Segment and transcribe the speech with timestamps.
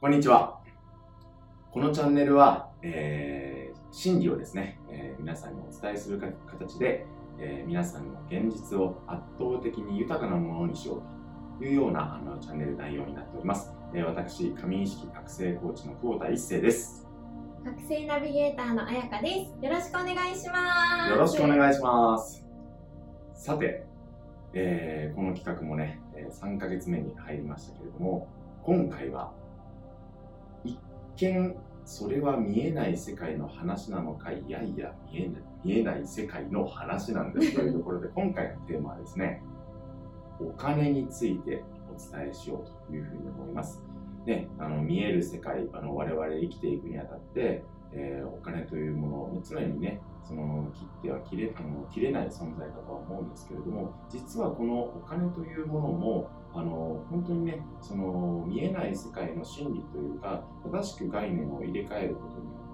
[0.00, 0.60] こんにちは。
[1.72, 7.04] このチャンネルは、えー、真理をですね、えー、皆さんにお伝えする形で、
[7.40, 11.02] えー、皆さんの現実を圧倒的に豊かなものにしよ
[11.56, 13.72] うというようなあのチャンネル内容になっております。
[13.92, 17.04] えー、私、神意識覚醒コーチの久保田一生です。
[17.64, 19.64] 覚醒ナビゲーターのあやかです。
[19.64, 21.10] よろしくお願いします。
[21.10, 22.46] よろしくお願いします。
[23.34, 23.84] さて、
[24.52, 26.00] えー、この企画もね、
[26.40, 28.28] 3ヶ月目に入りましたけれども、
[28.62, 29.47] 今回は一
[31.18, 39.42] 見それは見えない世界の話なのかいやいや見えない見えない世界の話なんですというところで 今回のテーマはですね
[40.40, 43.82] お金についてお伝えしようというふうに思います。
[44.24, 62.22] ね、あの見える世界あの我々生きていくにあたって、えー、お金というもの常にねその切っては切れあの切れない存在かとは思うんですけれども実はこのお金というものもあの本当にねその見えない世界の真理というか正しく概念を入れ替えるこ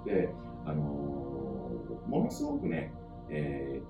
[0.05, 0.35] とによって
[0.67, 2.93] あのものすごくね、
[3.31, 3.81] え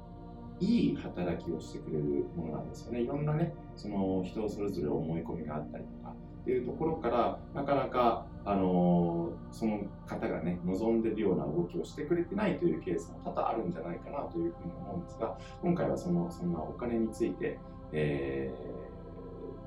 [0.61, 2.05] ー、いい働きをしてくれる
[2.37, 3.01] ものなんですよね。
[3.01, 17.59] いろんなねその人それぞれ思い込みがあったりとかっていうところからなかなか、あのその方がね望んでるような動きをしてくれてないというケースも多々あるんじゃないかなというふうに思うんですが今回はそのそんなお金について、
[17.93, 18.53] え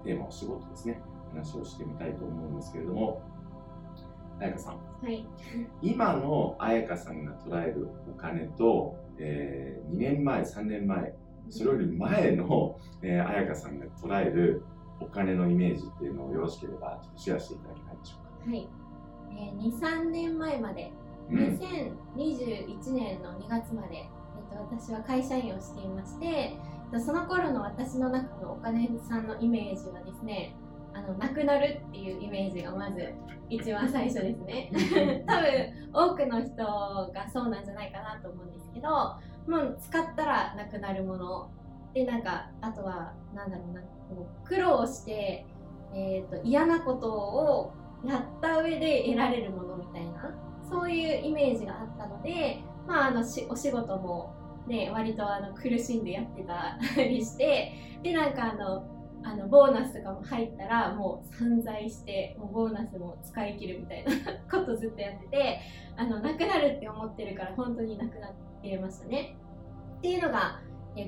[0.02, 1.02] ー、テーマを絞ってですね
[1.34, 3.22] 話をしてみたいと思うんですけれども
[4.40, 5.26] 彩香さん、はい、
[5.82, 11.16] 今の彩香さんが捉えるお金と、えー、2年前3年前
[11.50, 14.64] それより前の、えー、彩香さんが捉える
[15.00, 18.27] お金のイメージっていうのをよろしければちょっとシェアしていただけないでしょうか。
[18.48, 18.70] はい。
[19.38, 20.94] えー、2、3年前まで、
[21.30, 26.56] うん、2021年の2月まで、えーと、私は会社員をしていまして、
[27.06, 30.56] その頃の私の中のお金さんのイメージはですね、
[30.94, 33.14] あのなくなるっていうイメージがまず
[33.50, 34.72] 一番最初ですね。
[35.28, 36.64] 多分多くの人
[37.14, 41.50] がそうなんじゃないかなと思うんですけどもう使ったらなくなるもの。
[41.94, 45.46] でなんかあとはなんだろうなこう苦労して、
[45.94, 47.74] えーと、嫌なことを
[48.06, 50.36] やった上で得られるものみたいな
[50.70, 54.34] そういうイメージがあったので、まあ、あのお仕事も、
[54.68, 58.86] ね、割とあの苦しんでやってたりしてでなんかあの
[59.24, 64.12] あのボーナスとかも入ったらもう散財してもうボーナスも使い切るみたいな
[64.50, 65.60] ことずっとやってて
[65.96, 68.32] あのなくなるって思ってるから本当になくなっ
[68.62, 69.36] てましたね。
[69.98, 70.62] っていうのが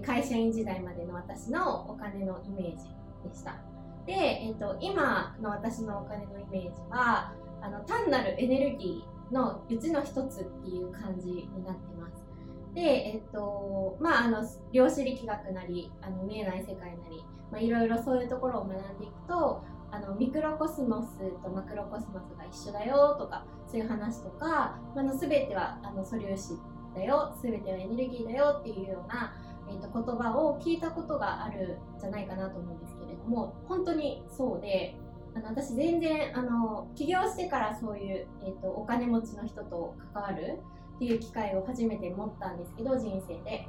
[0.05, 2.89] 会社員時代までの私のお金のイメージ
[3.27, 3.68] でした。
[4.09, 7.31] で、えーと、今の私のお金のイメージは
[7.61, 12.25] あの単なるエネルギーのうちの一つっていう感じになってます。
[12.73, 26.57] で、えっ、と、まあ、あの、量子力学なり、あの、見えない世界なり、ま、いろいろそういうところを学んでいくと、あの、ミクロコスモスとマクロコスモスが一緒だよとか、そういう話とか、まあの、すべては、あの、素粒子
[26.95, 29.33] だよ、すべてはエネルギーだよっていうような、
[29.69, 34.95] えー、と言葉を聞いたことがあるんじゃないかなと思うんですけれども本当にそうで
[35.35, 40.59] あの私全然あの起業してからそういう、えーと、お金持ちの人と関わる
[40.95, 43.67] っていう機会を初めて持ったんですけど人生で。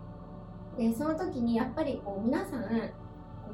[0.79, 2.93] でその時にやっぱりこう皆さん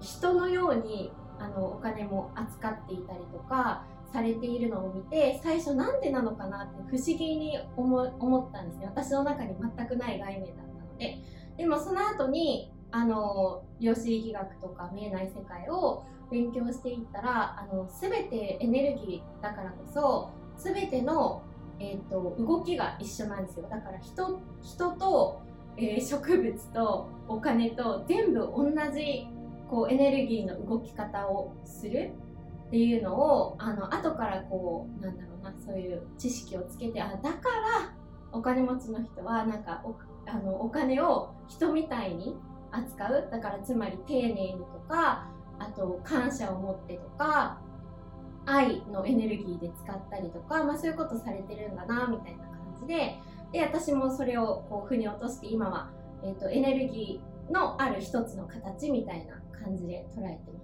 [0.01, 8.87] 人のようにあのお金も扱っていたりとかされているのを見て最初なんでなのかなって不思議に思思ったんですね。
[8.87, 11.19] 私の中に全くない概念だったので。
[11.57, 21.43] でもその後にあの量子力学とか見えない世界を勉強していったらあの全てエネルギーだからこそ全ての、
[21.79, 23.69] えーと、動きが一緒なんですよ。
[23.71, 25.43] だから人人と、
[25.77, 29.29] えー、植物とお金と全部同じ
[29.69, 32.13] こうエネルギーの動き方をする
[32.69, 37.95] っていうのをあの後からこうなんだろうなそういう知識をつけてあだから
[38.33, 39.83] お金持ちの人はなんか
[40.27, 42.37] あのお金を人みたいに
[42.73, 43.29] 扱う。
[43.31, 45.29] だからつまり丁寧にとか
[45.59, 47.61] あと感謝を持ってとか
[48.45, 53.19] 愛のエネルギーで使ったりとか、まあ、そういうことされてるんだなみたいな感じで
[53.53, 55.91] で私もそれをこう腑に落として今は、
[56.23, 60.61] えーと、エネルギーのある一つの形みたいな感じで捉えてま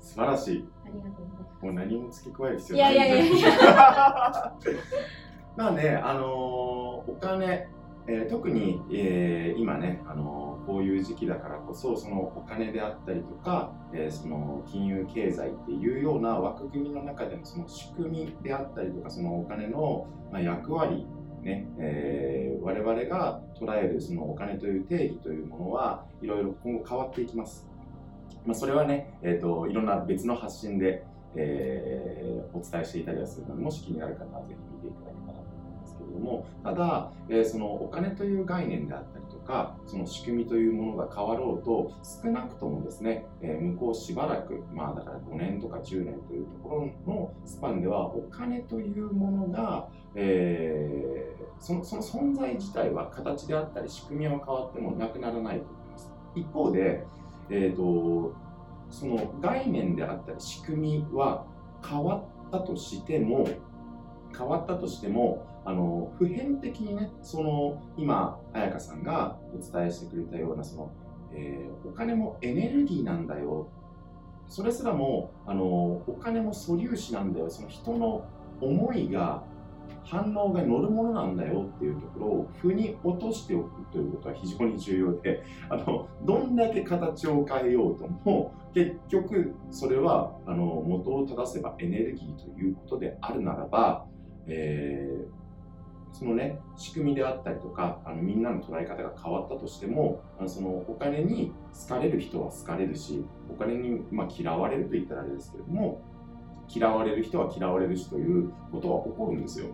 [0.00, 0.10] す。
[0.10, 0.68] 素晴らしい。
[0.86, 1.64] ありがとうございます。
[1.64, 2.94] もう何も付け加える必要ない。
[2.94, 4.56] いやいやいや。
[5.56, 7.68] まあねあのー、お金
[8.08, 21.06] えー、特に、えー、今ね、あのこういう時期だからこそそのお金であったりとか、えー、その金融経済っていうような枠組みの中でのその仕組みであったりとかそのお金の、まあ、役割
[21.42, 27.68] ねえー、我々が捉えるそのお金という定義というものはいろいろ今後変わっていきます。
[28.44, 31.04] まあ、それはね、えーと、いろんな別の発信で、
[31.36, 35.57] えー、お伝えしていたりはするので、もし気になる方はぜひ見ていただけたらと思うんです
[36.08, 56.10] れども、ただ、え、そのお金という概念であったりとか、その仕組みというものが変わろうと、少なくともですね、え、向こうしばらく、まあだから5年とか10年というところのスパンでは、お金というものが、え、そのその存在自体は形であったり仕組みは変わってもなくならないと思います。
[56.34, 57.04] 一方で、
[57.50, 58.34] えーと、
[58.90, 61.44] その概念であったり仕組みは
[61.86, 63.48] 変わったとしても
[64.36, 70.92] 変わったとしてもあの普遍的にねその今彩香さんがお伝えしてくれたようなその、
[71.34, 73.68] えー、お金もエネルギーなんだよ。
[74.48, 75.64] それすらもあの
[76.06, 77.50] お金も素粒子なんだよ。
[77.50, 78.24] その人の
[78.62, 79.44] 思いが
[80.04, 81.66] 反応が乗るものなんだよ。
[81.76, 94.06] っていうところを腑に落としておくということは非常に重要であのどんだけ形を変えようとも結局それはあの元を正せばエネルギーということであるならば、
[94.46, 95.47] えー、
[96.12, 106.02] そのね仕組みであったりとかあのみんなの捉え方が変わったとしてもあのそのお金に好かれる人は好かれるしお金に、まあ、嫌われると言ったらあれですけれども
[106.68, 109.66] 嫌われる人は嫌われるしということは起こるんですよ。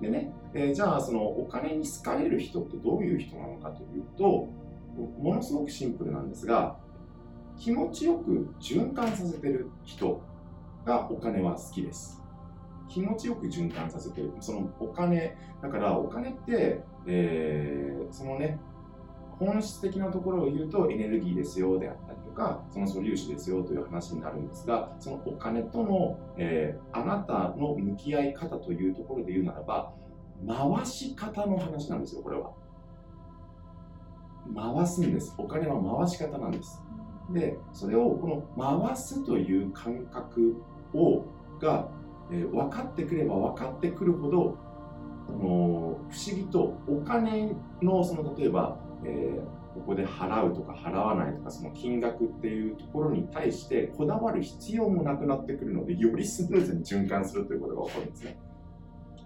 [0.00, 4.48] でね、えー、じゃあそのお金に好かれる人ってどういう人なのかというと
[5.20, 6.76] ものすごくシンプルなんですが
[7.56, 10.20] 気持ちよく循環させてる人
[10.84, 12.21] がお金は好きです
[12.92, 18.60] 気持ちよく循環させてそのお金だからお金って、えー、そのね
[19.38, 29.94] 本質的なところを言うとエネルギーですよであったりとかその素粒子ですよという話になるんですがそのお金との、えー、あなたの向き合い方というところで言うならば
[30.46, 32.52] 回し方の話なんですよこれは。
[34.54, 35.36] 回すんです。
[35.38, 36.82] お金は回し方なんです。
[37.30, 40.56] でそれをこの回すという感覚
[40.92, 41.24] を
[41.62, 41.88] が、
[42.30, 44.56] えー、分かってくれば分かってくるほど
[45.28, 45.98] あの不思
[46.36, 58.38] 議とお金のその例えば、えーここで払うとか払わないとかその金額っていうところに対してこだわる必要もなくなってくるのでよりスムーズに循環するということが起こるんですね。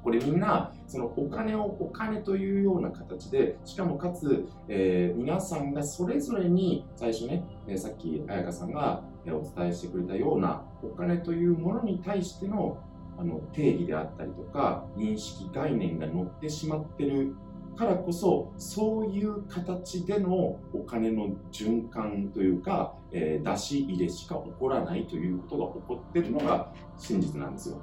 [0.03, 9.03] これみんなそのお金をお金というような形でしかもかつ、えー、皆さんがそれぞれに最初ね、え、さっき彩香さんが
[9.33, 12.79] お伝えしてくれたようなお金というものに対しての
[13.19, 17.35] あの定義であったりとか認識概念が乗ってしまってる
[17.77, 27.77] からこそそういう形でのお金の循環というか、えー、出し入れしか起こらないということが起こってるのが真実なんですよ。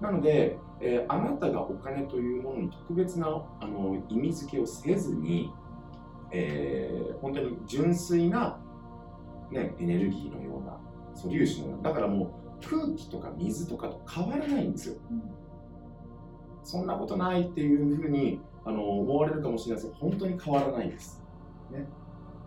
[0.00, 3.28] なので、えー、あなたがお金というものに特別な
[3.60, 5.52] あの意味付けをせずに、
[6.32, 8.58] えー、本当に純粋な、
[9.50, 10.78] ね、エネルギーのような
[11.16, 12.24] 素粒子のだからも
[12.62, 14.94] う空気とか水とかと変わらないんですよ。
[15.10, 15.22] うん、
[16.62, 21.22] そんなことないっていうふうにあの思われるかもしれないですけど本当に変わらないです。
[21.70, 21.86] ね、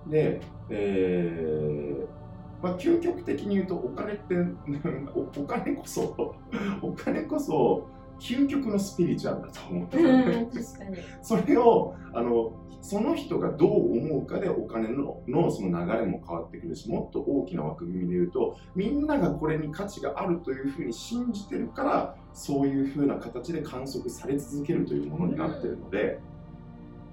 [0.08, 2.20] で、えー
[2.62, 4.36] まあ、究極的に言うとお金って
[5.16, 6.36] お金こそ
[6.82, 7.88] お金こそ
[8.20, 9.98] 究極のスピリチュアルだと思って
[11.22, 26.20] それをあのその人がどう思うかでお金ののその流れも変わってくるしもっと大きな枠組みで言うとみんながこれに価値があるというふうに信じてるからそういうふうな形で観測され続けるというものになってるので、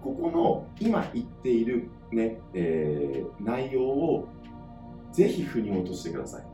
[0.03, 4.29] ここの今言っているね、えー、内容を
[5.13, 6.46] ぜひ腑に落としてください。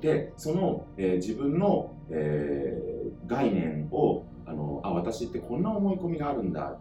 [0.00, 6.76] で、その、えー、自分の、えー、概念をあのあ、私ってこんな思い込みがあるんだ。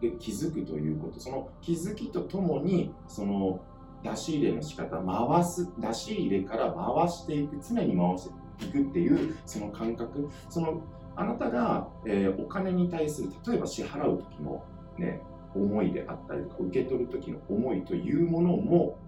[0.00, 3.60] で気づくということ、その気づきとともに、その
[4.02, 8.28] 出し入れの仕方、回す、出し入れから回していく、常に回し
[8.58, 10.82] ていくっていうその感覚、その
[11.16, 14.62] あなたが、えー、お金に対する、例えば支払う時の
[14.98, 15.20] ね、
[15.54, 18.98] 思いであったりとか、受け取る時の思いというものも、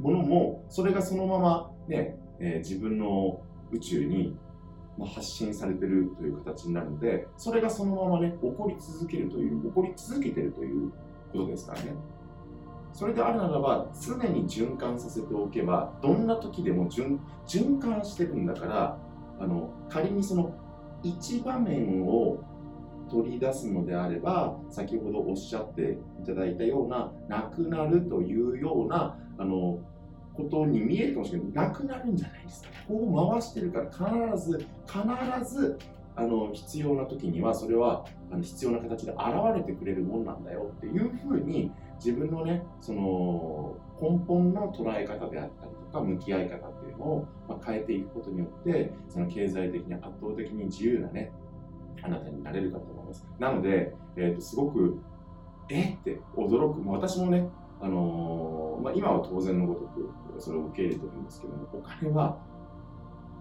[0.00, 4.36] ものもそれがそのままね、えー、自分の宇宙に
[5.06, 10.90] 発信されてるという形になるのでそれがそのままね起こり続けるという起こり続けてるという
[11.32, 11.94] ことですからね。
[12.92, 18.98] それであるならば常に循環させておけばどんな時でも循環してるんだから
[19.38, 20.52] あの仮にその
[21.02, 22.42] 一場面を
[23.10, 29.78] 取り出すのであれば先ほどおっしゃっていただいたようななくなるというようなあの
[30.34, 31.68] ことに見えるかもしれない。
[31.68, 32.62] なくなるんじゃないです。
[32.62, 35.78] かこう回してるから必ず必ず
[36.16, 39.20] あの必要な時にはそれはあの必要な形で現
[39.54, 40.72] れてくれるもんなんだよ。
[40.76, 51.30] っていうふうに自分のねその根本の捉え方であったりとか向き合い方っていうのを、まあ、変えていくことによってその経済的に圧倒的に自由なね
[52.02, 53.26] あなたになれるかと思います。
[53.38, 54.98] なので、えーと、すごく
[55.68, 55.94] え？
[55.94, 57.48] って驚く、まあ、私もね
[57.82, 62.38] あのー、まあ、今は当然のごとくそれを受け入れてるんですけどもお金は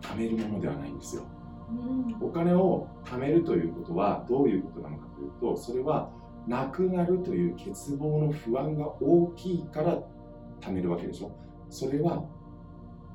[0.01, 1.23] 貯めるものではないんですよ、
[1.69, 6.09] うん、お金を貯めるということはどういうことなのかというとそれは
[6.47, 9.99] なくなるという欠乏の不安が大きいから
[10.61, 11.31] 貯めるわけでしょ。
[11.69, 12.23] それは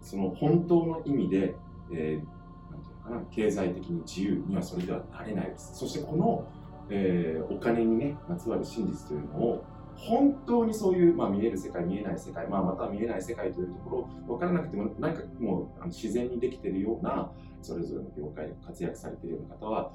[0.00, 1.56] その本当の意味で、
[1.92, 5.72] えー、なんていうのかな経済的に自由にはそれではなれないです。
[5.74, 6.46] そしてこの、
[6.90, 9.64] えー、お金にねまつわる真実というのを
[9.96, 17.30] 本当にそういう、まあ、見える世界見えない世界、まあ、また見えない世界というところ分からなくても何かもうあの自然にできているような
[17.62, 19.92] それぞれの業界で活躍されているような方は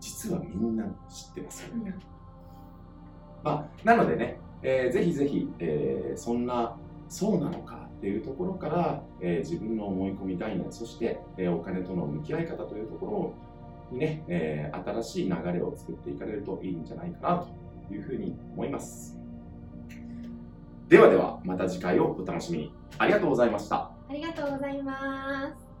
[0.00, 1.94] 実はみんな知ってますよね。
[3.44, 6.76] まあ、なのでね、えー、ぜひぜひ、えー、そんな
[7.08, 13.34] そうなのかっていうところから、えー、自分の思い込み概念そして、えー、お金との向き合い方というとこ
[13.90, 17.46] ろにね、えー、新しい流れを作っていかれるといいんじゃないかな
[17.88, 19.21] というふうに思います。
[20.92, 22.74] ではではまた次回をお楽しみに。
[22.98, 23.76] ありがとうございました。
[24.10, 25.71] ありがとうございます。